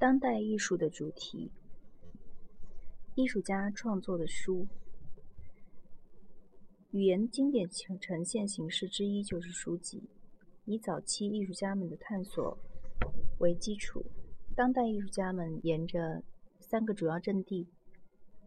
[0.00, 1.52] 当代艺术的主题，
[3.16, 4.66] 艺术家创作的书。
[6.92, 10.02] 语言经典呈呈现形式之一就是书籍，
[10.64, 12.56] 以早期艺术家们的探索
[13.40, 14.02] 为基础，
[14.56, 16.22] 当代艺术家们沿着
[16.60, 17.68] 三个主要阵地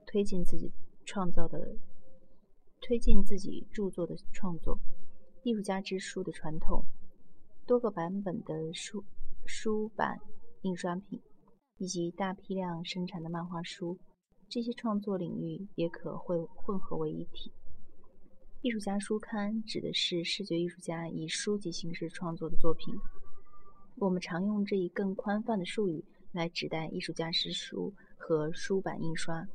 [0.07, 0.71] 推进自己
[1.05, 1.75] 创造的、
[2.81, 4.79] 推进自己著作的创作。
[5.43, 6.83] 艺术家之书的传统，
[7.67, 9.05] 多个版本的书
[9.45, 10.19] 书版
[10.63, 11.21] 印刷品。
[11.77, 13.97] 以及大批量生产的漫画书，
[14.47, 17.51] 这些创作领域也可会混合为一体。
[18.61, 22.93] 艺术家书刊指的是视觉艺术家以书籍形式创作的作品。
[23.97, 29.45] 我们常用这一更宽泛的术语来指代艺术家之书和书版印刷。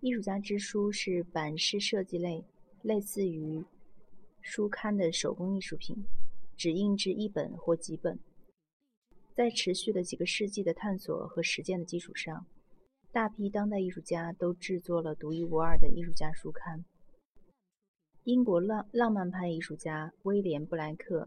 [0.00, 2.42] 艺术家之书是版式设计类，
[2.82, 3.62] 类似于
[4.40, 6.04] 书刊的手工艺术品，
[6.56, 8.18] 只印制一本或几本。
[9.40, 12.44] 在持续的几个世纪的探索和实践的基础上，
[13.10, 16.84] 大批当代艺术家都制作了独一无二的艺术家书刊。
[18.24, 21.26] 英国浪浪漫派艺术家威廉·布莱克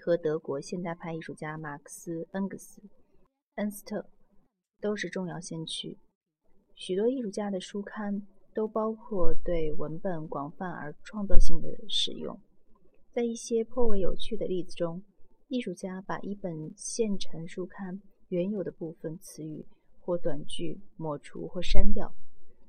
[0.00, 2.80] 和德国现代派艺术家马克思·恩格斯、
[3.56, 4.08] 恩斯特
[4.80, 5.98] 都是重要先驱。
[6.74, 12.40] 许多艺术家的书刊都包括对文本广泛而创造性的使用。
[13.12, 15.02] 在一些颇为有趣的例子中，
[15.50, 19.66] 艺术家把一本现成书刊原有的部分词语
[19.98, 22.14] 或短句抹除或删掉。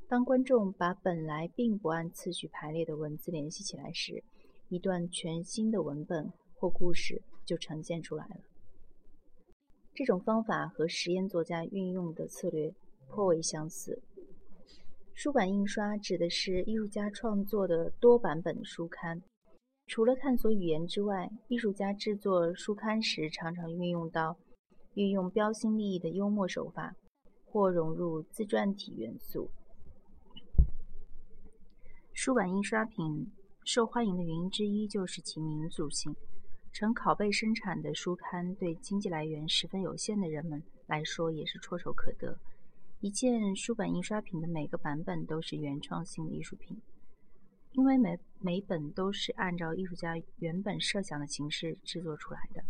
[0.08, 4.24] 当观众把本来并不按次序排列的文字联系起来时，
[4.68, 8.38] 一段全新的文本或故事就呈现出来了。
[9.94, 12.74] 这种方法和实验作家运用的策略
[13.08, 14.02] 颇为相似。
[15.14, 19.22] 书版印刷指的是艺术家创作的多版本书刊。
[19.88, 24.38] 除了探索语言之外，艺术家制作书刊时常常运用到
[24.94, 26.96] 运用标新立异的幽默手法，
[27.46, 29.52] 或融入自传体元素。
[32.14, 33.32] 书版印刷品
[33.66, 36.16] 受欢迎的原因之一就是其民族性。
[36.74, 42.38] 成拷贝生产的书刊对经济来源十分有限的人们来说也是唾手可得。
[43.02, 46.82] 一件书版印刷品的每个版本都是原创性的艺术品。
[47.74, 52.62] 因为每每本都是按照艺术家原本设想的形式制作出来的，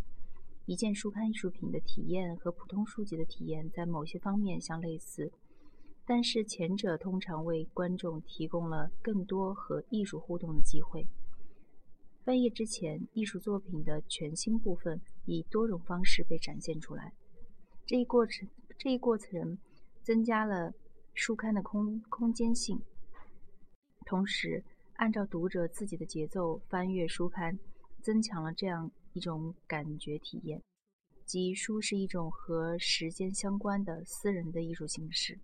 [0.68, 5.32] 一件书刊艺术品的体验和普通书籍的体验在某些方面相类似，
[6.06, 11.08] 但是前者通常为观众提供了更多和艺术互动的机会。
[12.24, 17.12] 翻页之前，艺术作品的全新部分以多种方式被展现出来，
[17.88, 18.48] 这一过程
[18.78, 19.58] 这一过程
[20.04, 20.72] 增加了
[21.16, 22.80] 书刊的空空间性，
[24.06, 24.64] 同时。
[25.02, 27.58] 按照读者自己的节奏翻阅书刊，
[28.04, 30.62] 增强了这样一种感觉体验，
[31.26, 35.40] 即书是一种和时间相关的私人的艺术形式。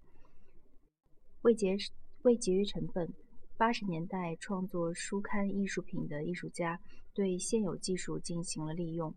[1.41, 1.75] 为节
[2.21, 3.11] 为节约成本，
[3.57, 6.79] 八十年代创作书刊艺术品的艺术家
[7.15, 9.11] 对现有技术进行了利用，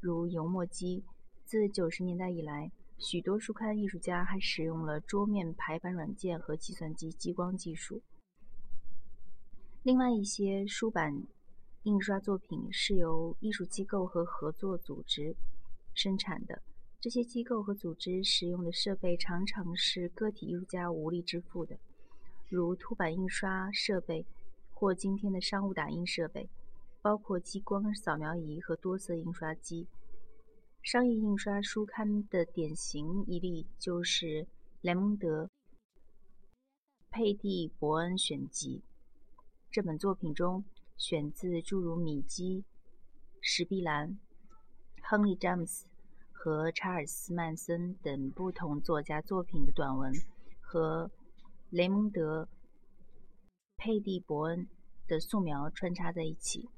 [0.00, 1.04] 如油墨机。
[1.44, 8.00] 自九十年代以来，许多书刊艺术家还使用了桌面排版软件和计算机激光技术。
[9.84, 11.26] 另外一些书版
[11.82, 15.34] 印刷作品是由艺术机构和合作组织
[15.92, 16.62] 生产的，
[17.00, 21.76] 这些机构和组织使用的设备常常是个体艺术家无力支付的，
[22.48, 24.24] 如凸版印刷设备
[24.70, 26.48] 或今天的商务打印设备，
[27.00, 29.88] 包括激光扫描仪和多色印刷机。
[30.80, 34.46] 商业印刷书刊的典型一例就是
[34.80, 35.46] 雷蒙德·
[37.10, 38.84] 佩蒂伯恩选集。
[39.72, 40.62] 这本作品中
[40.98, 42.62] 选自诸如米基、
[43.40, 44.18] 史碧兰、
[45.02, 45.86] 亨利·詹姆斯
[46.30, 50.12] 和查尔斯·曼森等不同作家作品的短文
[50.60, 51.10] 和
[51.70, 52.44] 雷蒙德·
[53.78, 54.68] 佩蒂伯恩
[55.08, 56.68] 的素描穿插在一起。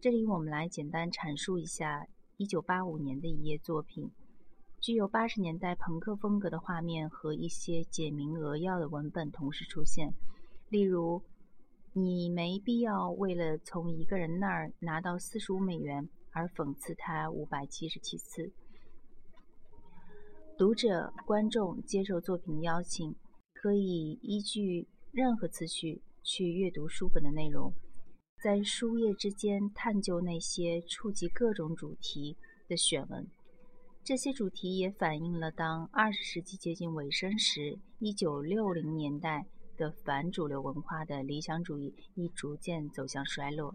[0.00, 2.04] 这里我们来简单阐述一下
[2.38, 4.10] 1985年的一页作品，
[4.80, 10.12] 具有80年代朋克风格的画面和一些简明扼要的文本同时出现，
[10.68, 11.22] 例如。
[11.96, 18.52] 你没必要为了从一个人那儿拿到四十五美元而讽刺他五百七十七次。
[20.58, 23.14] 读者、观众接受作品的邀请，
[23.52, 27.72] 可以依据任何次序去阅读书本的内容，
[28.42, 32.36] 在书页之间探究那些触及各种主题
[32.66, 33.24] 的选文。
[34.02, 39.46] 这些主题也反映了当二十世纪接近尾声时，一九六零年代。
[39.76, 43.74] 的反主流文化的理想主义已逐渐走向衰落。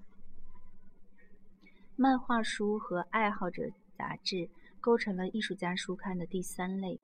[1.96, 3.64] 漫画书和爱好者
[3.98, 4.50] 杂志
[4.80, 7.00] 构成了艺术家书刊的第三类，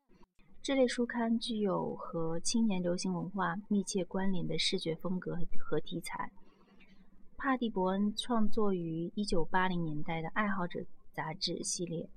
[0.62, 6.32] 这类书刊具有和青年流行文化密切关联的视觉风格和题材。
[7.38, 10.80] 帕蒂伯恩创作于1980年代的爱好者
[11.14, 12.04] 杂志系列《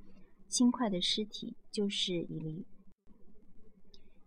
[0.49, 2.65] 轻快的尸体》就是一例。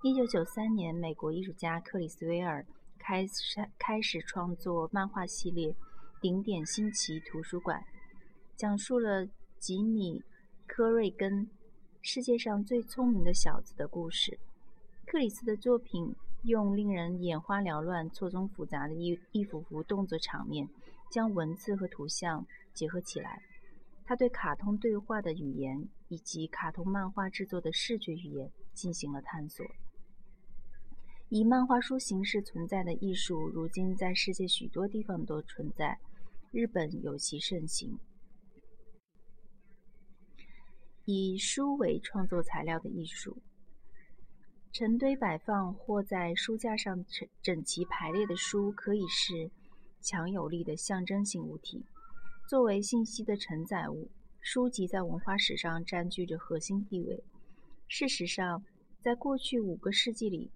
[0.04, 2.66] 1993年，美国艺术家克里斯威尔
[2.98, 5.70] 开始开始创作漫画系列
[6.20, 7.80] 《顶点新奇图书馆》，
[8.56, 9.28] 讲述了
[9.60, 10.20] 吉米·
[10.66, 11.48] 科瑞根。
[12.02, 14.40] 世界上最聪明的小子的故事。
[15.06, 16.16] 克里斯的作品
[16.46, 20.68] 用令人眼花缭乱、错综复杂的一一幅幅动作场面，
[21.12, 22.44] 将文字和图像
[22.74, 23.44] 结合起来。
[24.04, 29.64] 他对卡通对话的语言以及卡通漫画制作的视觉语言进行了探索。
[31.34, 35.98] 以漫画书形式存在的艺术，如今在世界许多地方都存在，
[36.52, 37.98] 日本尤其盛行。
[41.06, 43.38] 以书为创作材料的艺术，
[44.74, 49.50] 成堆摆放或在书架上整整齐排列的书，可以是
[50.02, 51.86] 强有力的象征性物体。
[52.46, 54.10] 作为信息的承载物，
[54.42, 57.24] 书籍在文化史上占据着核心地位。
[57.88, 58.66] 事实上，
[59.00, 60.52] 在过去五个世纪里，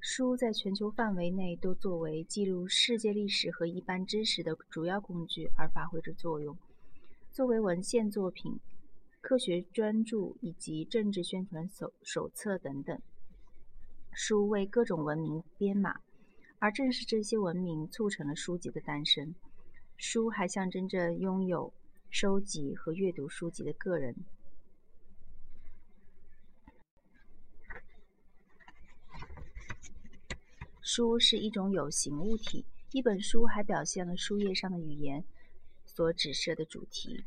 [0.00, 6.56] 书在全球范围内都作为记录世界历史和一般知识的主要工具而发挥着作用。
[7.32, 8.58] 作为文献作品。
[9.20, 12.98] 科学专著以及政治宣传手手册等等，
[14.12, 16.00] 书为各种文明编码，
[16.60, 19.34] 而正是这些文明促成了书籍的诞生。
[19.96, 21.72] 书还象征着拥有、
[22.08, 24.14] 收集和阅读书籍的个人。
[30.90, 35.22] 书是一种有形物体，一本书还表现了书页上的语言
[35.84, 37.26] 所指涉的主题。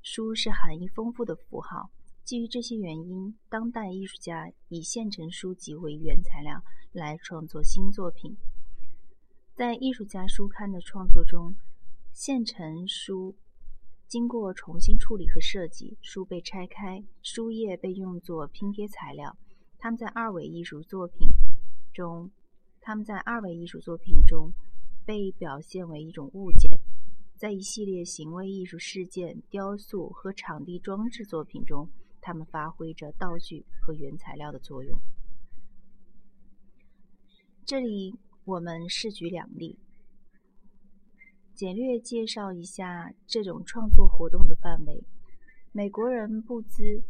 [0.00, 1.90] 书是含义丰富的符号。
[2.24, 8.34] 基于这些原因，当代艺术家以现成书籍为原材料来创作新作品。
[9.54, 11.54] 在艺术家书刊的创作中，
[12.14, 13.34] 现成书
[14.08, 19.36] 经过重新处理和设计，书被拆开，书页被用作拼贴材料。
[19.78, 21.28] 他们在二维艺术作品
[21.92, 22.30] 中，
[22.82, 24.52] 他们在二维艺术作品中
[25.06, 26.80] 被表现为一种物件。
[27.36, 31.88] 在一系列行为艺术事件、雕塑和场地装置作品中，
[32.20, 35.00] 他们发挥着道具和原材料的作用。
[37.64, 39.78] 这里我们试举两例，
[41.54, 45.04] 简略介绍一下这种创作活动的范围。
[45.72, 46.82] 美国人布兹·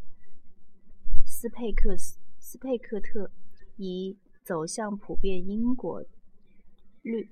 [1.25, 3.31] 斯佩克斯斯佩克特
[3.77, 6.05] 以“走向普遍因果
[7.03, 7.29] 律”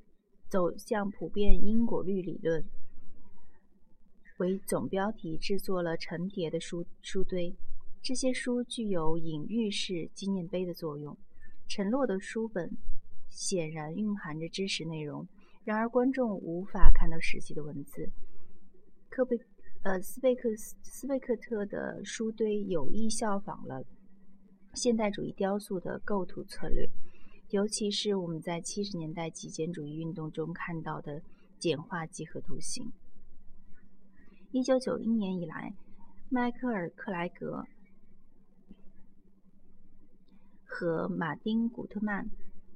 [0.48, 2.64] 走向普遍因果律理论。
[4.38, 7.54] 为总标题制作了成叠的书书堆，
[8.02, 11.16] 这些书具有隐喻式纪念碑的作用。
[11.68, 12.70] 沉落的书本
[13.28, 15.28] 显然蕴含着知识内容，
[15.62, 18.10] 然而观众无法看到实际的文字。
[19.08, 19.38] 科贝
[19.82, 23.84] 呃斯贝克斯斯贝克特的书堆有意效仿了
[24.74, 26.88] 现代主义雕塑的构图策略，
[27.50, 31.20] 尤其是我们在七十年代极简主义运动中看到的
[31.58, 32.92] 简化几何图形。
[34.52, 35.74] 一九九一年以来，
[36.28, 37.66] 迈克尔·克莱格
[40.64, 42.30] 和马丁·古特曼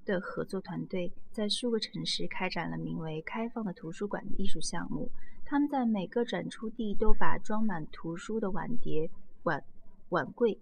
[0.05, 5.11] 的合作团队在数个城市开展了名为“开放的图书馆”的艺术项目。
[5.45, 9.11] 他们在每个展出地都把装满图书的碗碟、
[9.45, 9.63] 碗
[10.09, 10.59] 碗柜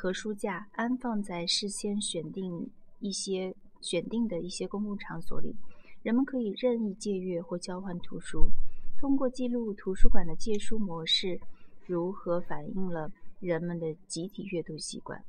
[0.00, 5.56] 和书架安放在事先选定一些选定的一些公共场所里，
[6.04, 8.48] 人们可以任意借阅或交换图书。
[8.96, 11.40] 通过记录图书馆的借书模式
[11.84, 15.24] 如何反映了人们的集体阅读习惯，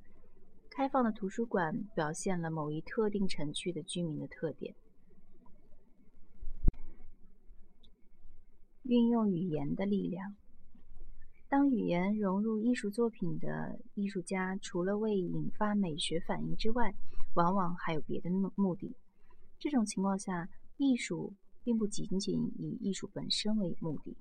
[0.69, 4.75] 开放的图书馆表现了某一特定城区的居民的特点。
[8.83, 10.35] 运用语言的力量，
[11.49, 16.95] 当语言融入艺术作品的艺术家，除了为引发美学反应之外，
[17.33, 18.95] 往往还有别的目目的。
[19.59, 21.33] 这种情况下，艺术。
[21.61, 24.15] 并不仅仅以艺术本身为目的。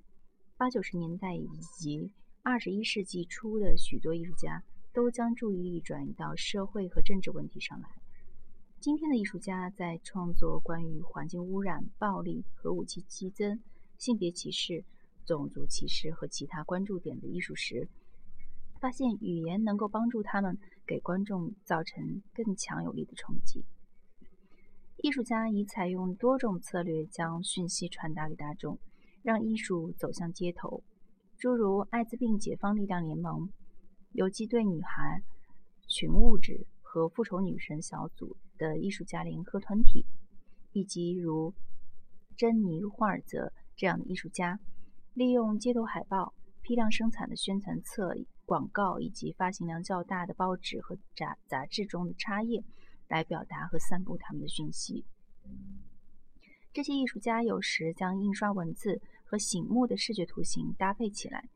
[0.58, 2.11] 八九十年代以及
[2.42, 7.88] 二十一世纪初的许多艺术家都将注意力转移到社会和政治问题上来。
[8.80, 13.62] 今天的艺术家在创作关于环境污染、暴力和武器激增、
[13.97, 14.85] 性别歧视、
[15.37, 17.88] 种族歧视和其他关注点的艺术时，
[18.80, 23.64] 发现语言能够帮助他们给观众造成更强有力的冲击。
[25.02, 28.78] 艺术家已采用多种策略将讯息传达给大众，
[29.23, 30.82] 让艺术走向街头，
[31.37, 33.49] 诸如艾滋病解放力量联盟、
[34.12, 35.23] 游击队女孩、
[35.87, 40.04] 群物质和复仇女神小组的艺术家联合团体，
[40.73, 41.54] 以及如
[42.37, 44.58] 珍妮·霍尔泽这样的艺术家，
[45.18, 46.32] 利用街头海报、
[46.62, 48.14] 批量生产的宣传册、
[48.46, 52.62] 广告以及发行量较大的报纸和杂杂志中的插页，
[53.08, 55.04] 来表达和散布他们的讯息。
[56.72, 61.48] 这些艺术家有时将印刷文字和醒目的视觉图形搭配起来，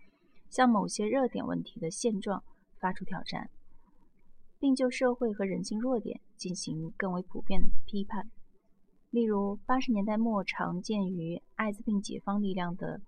[0.50, 2.42] 向某些热点问题的现状
[2.80, 3.48] 发出挑战。
[4.58, 8.28] 并就社会和人性弱点进行更为普遍的批判。
[9.10, 13.00] 例如，八十年代末常见于艾滋病解放力量的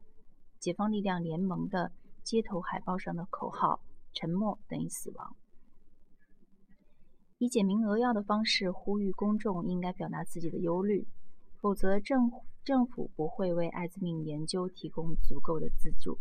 [0.64, 1.92] 解放力量联盟的
[2.23, 3.80] 街头海报上的口号
[4.14, 5.37] “沉默等于死亡”，
[7.37, 11.06] 以简明扼要的方式呼吁公众应该表达自己的忧虑，
[11.61, 12.30] 否则政
[12.64, 16.18] 政府不会为艾滋病研究提供足够的资助。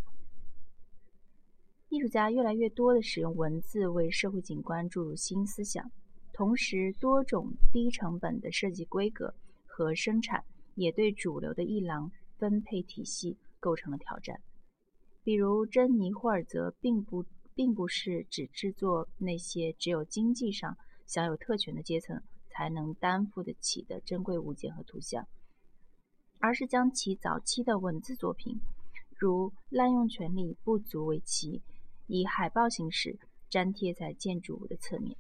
[1.88, 5.90] 艺术家越来越多地使用文字为社会景观注入新思想，
[6.34, 9.34] 同时多种低成本的设计规格
[9.66, 10.44] 和生产
[10.76, 14.42] 也对主流的艺廊分配体系构成了挑战。
[15.24, 17.24] 比如，珍妮·霍尔泽并不
[17.56, 20.76] 并不是只制作那些只有经济上
[21.08, 25.26] 享有特权的阶层才能担负得起的珍贵物件和图像，
[26.40, 28.60] 而是将其早期的文字作品，
[29.18, 31.62] 如滥用权力不足为奇。
[32.08, 33.18] 以海报形式
[33.50, 35.18] 粘贴在建筑物的侧面。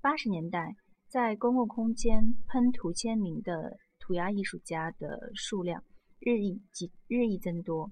[0.00, 0.76] 八十年代，
[1.08, 5.82] 在公共空间喷涂签名的涂鸦艺术家的数量
[6.20, 7.90] 日益及日益增多。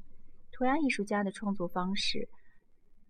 [0.53, 2.29] 涂鸦艺术家的创作方式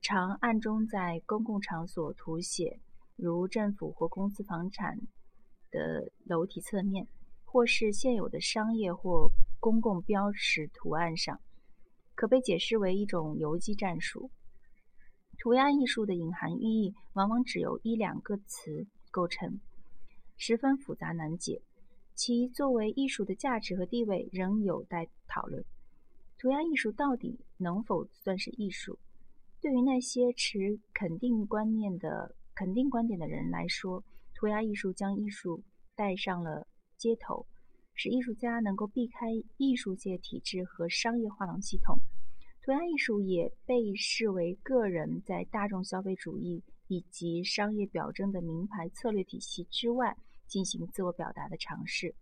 [0.01, 2.81] 常暗中在公共场所涂写，
[3.17, 4.99] 如政府或公司房产
[5.71, 7.07] 的楼体侧面，
[7.45, 9.31] 或是现有的商业或
[9.61, 11.41] 公共标识图案上。
[12.15, 14.31] 可被解释为一种游击战术。
[15.39, 19.61] 涂鸦艺术的隐含寓意往往只由一两个词构成，
[20.39, 21.61] 十分复杂难解。
[22.17, 25.65] 其作为艺术的价值和地位仍有待讨论。
[26.39, 28.99] 涂鸦艺术到底能否算是艺术？
[29.61, 34.03] 对于那些持肯定观念的肯定观点的人来说，
[34.35, 35.63] 涂鸦艺术将艺术
[35.95, 37.47] 带上了街头。
[37.95, 41.97] 使艺术家能够避开艺术界体制和商业画廊系统，
[42.63, 50.15] 涂鸦艺术也被视为个人在大众消费主义以及商业表征的名牌策略体系之外
[50.47, 52.15] 进行自我表达的尝试。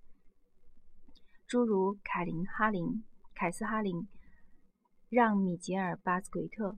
[1.46, 3.04] 诸如凯林·哈林、
[3.34, 4.08] 凯斯·哈林、
[5.08, 6.76] 让·米杰尔·巴斯奎特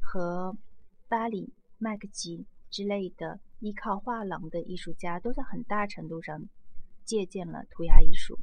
[0.00, 0.56] 和
[1.08, 1.46] 巴里·
[1.78, 6.42] 麦克吉之类的依靠画廊的艺术家，都在很大程度上。
[7.04, 8.38] 借鉴了涂鸦艺术，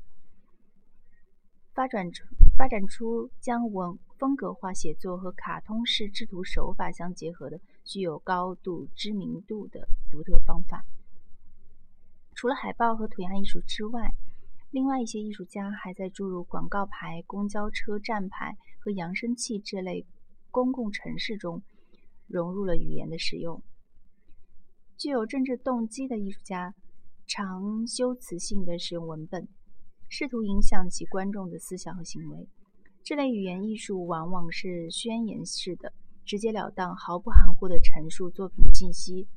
[1.74, 2.26] 发展出
[2.58, 10.84] 发展出将文风格化写作和卡通式制图手法相结合的具有高度知名度的独特方法。
[12.40, 14.14] 除了海报和涂鸦艺术之外，
[14.72, 20.06] 另外一些艺术家还在注入广告牌、公交车站牌和扬声器这类
[20.50, 21.62] 公共城市中
[22.28, 23.62] 融入了语言的使用。
[24.98, 26.74] 具有政治动机的艺术家。
[27.28, 29.46] 常修辞性的使用文本，
[30.08, 32.48] 试图影响其观众的思想和行为。
[33.04, 35.92] 这类语言艺术往往是宣言式的，
[36.26, 39.28] 直截了当、毫不含糊地陈述作品的信息。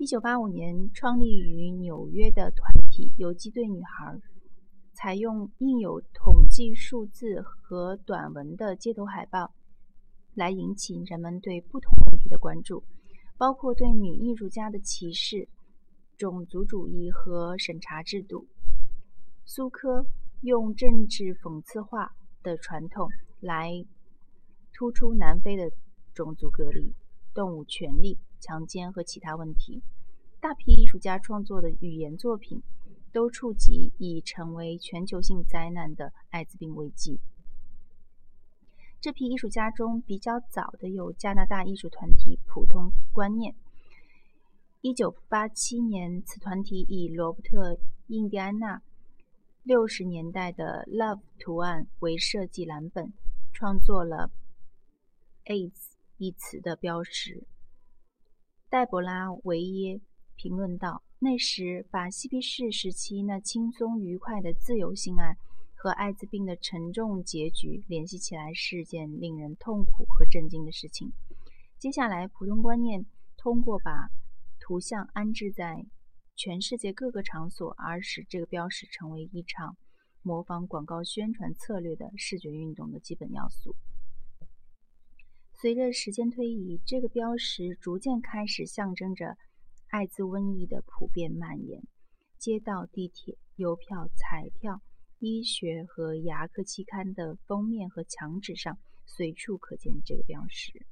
[0.00, 4.16] 一九八五年创立于纽约的团体“游击队女孩”，
[4.94, 9.52] 采用印有统计数字和短文的街头海报，
[10.34, 12.84] 来引起人们对不同问题的关注，
[13.36, 15.48] 包括对女艺术家的歧视。
[16.16, 18.46] 种族主义和审查制度。
[19.44, 20.06] 苏科
[20.42, 22.12] 用政治讽刺化
[22.44, 23.08] 的传统
[23.40, 23.84] 来
[24.72, 25.72] 突出南非的
[26.14, 26.94] 种族隔离、
[27.34, 29.82] 动物权利、强奸和其他问题。
[30.40, 32.62] 大批艺术家创作的语言作品
[33.12, 37.18] 都触及已成为全球性灾难的艾滋病危机。
[39.00, 43.54] 这批艺术家中比较早的有加拿大艺术团体普通观念。
[44.80, 47.74] 一九八七年，此团体以罗伯特·
[48.06, 48.82] 印第安纳
[49.64, 53.12] 六十年代的 “Love” 图案为设计蓝本，
[53.52, 54.30] 创作了
[55.46, 57.44] “AIDS” 一词的标识。
[58.70, 59.98] 黛博拉·维耶
[60.36, 65.38] 评论道：“那时，把嬉皮士时期那轻松愉快的自由性爱
[65.74, 71.10] 和艾滋病的沉重结局联系起来，是件令人痛苦和震惊的事情。
[71.78, 73.06] 接下来，普通观念
[73.38, 74.10] 通过把
[74.60, 75.86] 图像安置在
[76.36, 79.78] 全世界各个场所，而使这个标识成为一场
[80.20, 83.74] 模仿广告宣传策略的视觉运动的基本要素。
[85.60, 89.36] 随着时间推移，这个标识逐渐开始象征着
[89.88, 91.82] 艾滋瘟疫的普遍蔓延。
[92.38, 94.80] 街道、地铁、邮票、彩票、
[95.18, 100.86] 医学和牙科期刊的封面和墙纸上随处可见这个标识。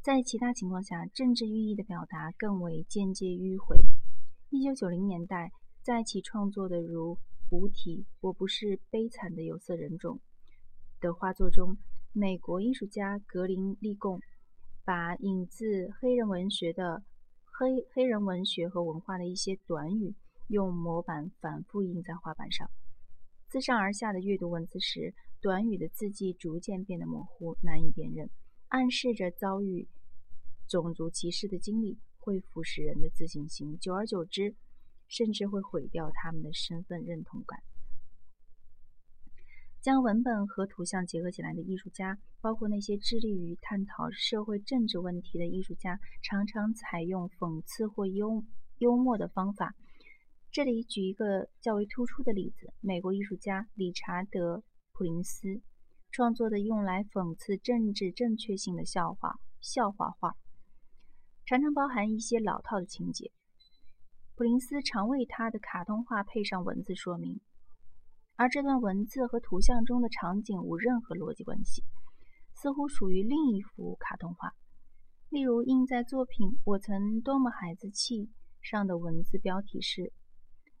[0.00, 3.76] 在其他情况下，政治寓意的表达更为间接迂回。
[4.48, 5.52] 一九九零年代，
[5.82, 7.16] 在其创作的如
[7.50, 10.18] 《无题我不是悲惨的有色人种》
[11.02, 11.76] 的画作中。
[12.12, 14.20] 美国艺术家格林利贡
[14.84, 17.02] 把引自黑人文学的
[17.44, 20.14] 黑黑人文学和文化的一些短语，
[20.48, 22.68] 用模板反复印在画板上。
[23.48, 28.30] 自上而下的阅读文字时，短语的字迹逐渐变得模糊，难以辨认，
[28.68, 29.86] 暗示着遭遇
[30.66, 34.54] 种族歧视的经历会腐蚀人的自信心，久而久之，
[35.06, 37.62] 甚至会毁掉他们的身份认同感。
[39.80, 48.44] 将文本和图像结合起来的艺术家，包括那些致力于探讨社会政治问题的艺术家，常常采用讽刺或幽
[48.78, 49.74] 幽默的方法。
[50.50, 54.56] 这里举一个较为突出的例子：美国艺术家理查德·
[54.92, 55.60] 普林斯
[56.10, 60.34] 创作的用来讽刺政治正确性的笑话笑话画，
[61.46, 63.30] 常常包含一些老套的情节。
[64.34, 67.40] 普林斯常为他的卡通画配上文字说明。
[68.38, 71.82] 而这段文字和图像中的场景无任何逻辑关系，
[72.54, 74.52] 似乎属于另一幅卡通画。
[75.28, 78.26] 例如，印在作品《我曾多么孩子气》
[78.60, 80.12] 上的文字标题是：“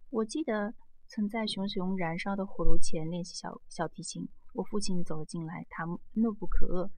[0.08, 0.72] 我记得
[1.08, 4.28] 曾在熊熊燃烧的火炉前练习小小提琴。
[4.54, 6.88] 我父亲走了进来，他怒不可遏。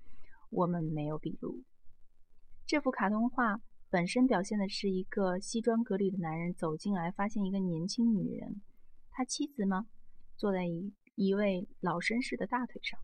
[0.50, 1.62] 我们没有笔录。”
[2.68, 8.60] 这幅卡通画本身表现的是一个西装革履的男人走进来，发现一个年轻女人，
[9.10, 9.86] 他妻子吗？
[10.40, 12.98] 坐在一一位老绅士的大腿上。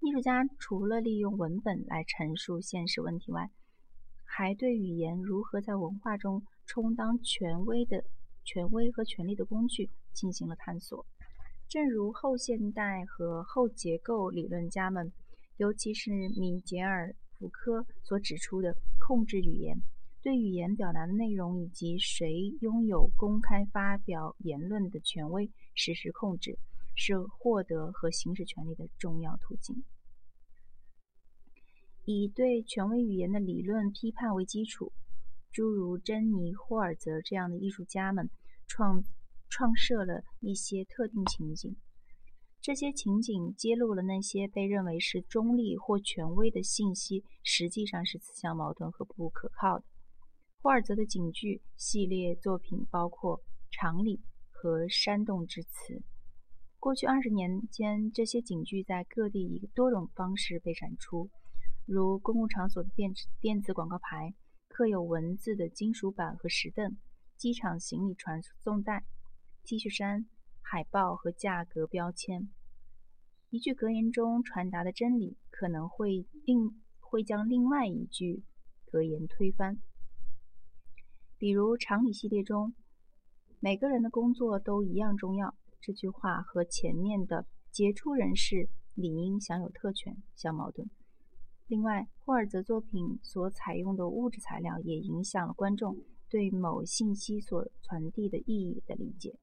[0.00, 3.50] 艺术家除了利用文本来陈述现实问题外，
[4.26, 8.04] 还对语言如何在文化中充当权威的
[8.44, 11.06] 权威和权力的工具进行了探索。
[11.70, 15.10] 正如后现代和后结构理论家们，
[15.56, 19.80] 尤其是米杰尔·福柯所指出的，控制语言。
[20.22, 26.58] 对语言表达的内容以及谁拥有公开发表言论的权威实施控制，
[26.94, 29.82] 是获得和行使权利的重要途径。
[32.04, 34.92] 以对权威语言的理论批判为基础，
[35.52, 38.28] 诸如珍妮·霍尔泽这样的艺术家们
[38.66, 39.02] 创
[39.48, 41.76] 创设了一些特定情景。
[42.60, 49.84] 这些情景揭露了那些被认为是中立或权威的信息，实际上是自相矛盾和不可靠的。
[50.62, 54.20] 霍尔泽的警句系列作品包括常理
[54.50, 56.02] 和煽动之词。
[56.78, 61.30] 过去二十年间，这些警句在各地以多种方式被展出，
[61.86, 64.34] 如公共场所的电子电子广告牌、
[64.68, 66.98] 刻有文字的金属板和石凳、
[67.38, 69.06] 机场行李传送带、
[69.64, 70.26] T 恤衫、
[70.60, 72.50] 海报和价格标签。
[73.48, 78.42] 一句格言中传达的真理，可能会另会将另外一句
[78.84, 79.80] 格言推翻。
[81.40, 82.74] 比如常理系列中，
[83.60, 85.54] 每个人的工作都一样重要。
[85.80, 90.86] 这句话和前面的杰出人士理应享有特权相矛盾。
[91.66, 95.96] 另外，霍尔泽作品所采用的物质材料也影响了观众
[96.28, 99.38] 对某信息所传递的意义的理解。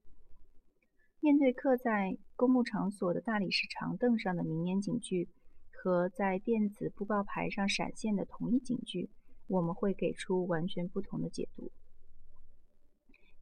[1.20, 5.28] 面对刻在公共场所的大理石长凳上的名言警句
[5.72, 9.10] 和在电子布告牌上闪现的同一警句，
[9.48, 11.72] 我们会给出完全不同的解读。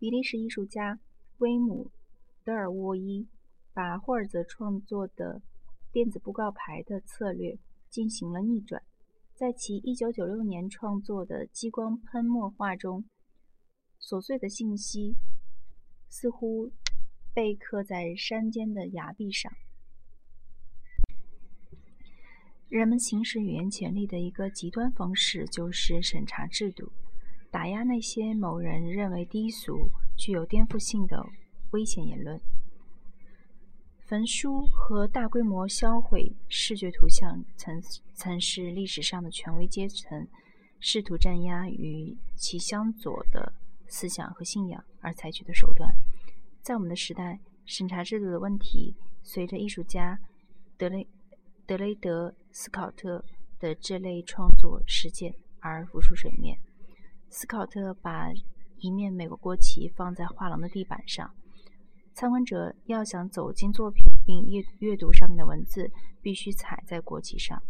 [0.05, 0.99] 比利时艺术家
[1.39, 1.85] 威姆·
[2.45, 3.27] 德尔沃伊
[3.73, 5.41] 把霍尔泽创作的
[5.91, 7.57] 电子布告牌的策略
[7.89, 8.83] 进行了逆转，
[9.33, 13.03] 在其1996年创作的激光喷墨画中，
[13.99, 15.15] 琐碎的信息
[16.07, 16.71] 似乎
[17.33, 19.51] 被刻在山间的崖壁上。
[22.69, 26.91] 人们行使语言权利的一个极端方式就是审查制度。
[27.55, 31.25] 打压那些某人认为低俗、具有颠覆性的
[31.71, 32.37] 危险言论。
[33.97, 37.81] 焚书和大规模销毁视觉图像曾
[38.13, 40.27] 曾是历史上的权威阶层
[40.81, 43.53] 试图镇压与其相左的
[43.87, 45.89] 思想和信仰而采取的手段。
[46.61, 50.19] 在我们的时代，审查制度的问题随着艺术家
[50.75, 51.07] 德雷
[51.65, 53.23] 德雷德斯考特
[53.61, 56.59] 的这类创作实践而浮出水面。
[57.35, 58.31] 斯考特把
[58.77, 61.29] 一面美国国旗放在画廊的地板上，
[62.13, 67.61] 参观者要想走进作品，并阅阅读上面的文字，必须踩在国旗上。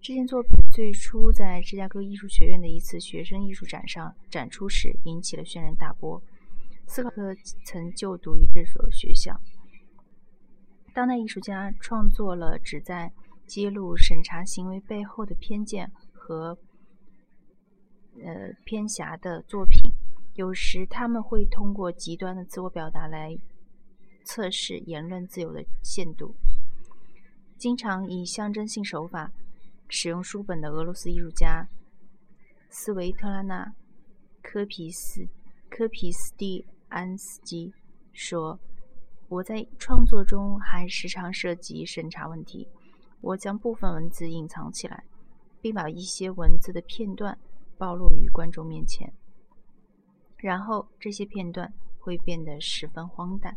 [0.00, 6.22] 这件作品最初在芝加哥艺术学院的一次学生艺术展上展出时，引起了轩然大波。
[6.86, 9.36] 斯考特曾就读于这所学校。
[10.94, 13.12] 当代艺术家创作了旨在
[13.48, 16.56] 揭露审查行为背后的偏见和
[18.24, 19.92] 呃偏狭的作品，
[20.34, 23.38] 有时他们会通过极端的自我表达来
[24.24, 26.34] 测试言论自由的限度，
[27.56, 29.30] 经常以象征性手法。
[29.90, 31.66] 使用书本的俄罗斯艺术家
[32.68, 33.64] 斯维特拉娜·
[34.42, 35.26] 科皮斯
[35.70, 37.72] 科皮斯蒂安斯基
[38.12, 38.60] 说
[39.30, 42.68] ：“我在创作中还时常涉及审查问题。
[43.22, 45.04] 我将部分文字隐藏起来，
[45.62, 47.38] 并把一些文字的片段
[47.78, 49.12] 暴露于观众面前。
[50.36, 53.56] 然后这些片段会变得十分荒诞。”